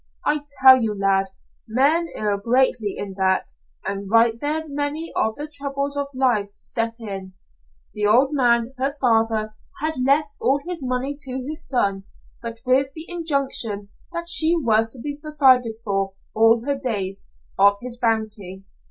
[0.25, 1.27] I tell you, lad,
[1.67, 3.51] men err greatly in that,
[3.85, 7.33] and right there many of the troubles of life step in.
[7.93, 12.05] The old man, her father, had left all his money to his son,
[12.41, 17.23] but with the injunction that she was to be provided for, all her days,
[17.59, 18.65] of his bounty.